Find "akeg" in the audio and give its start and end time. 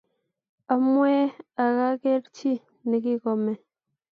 1.89-2.23